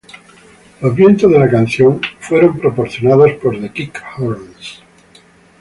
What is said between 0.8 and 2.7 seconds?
Los vientos de la canción fueron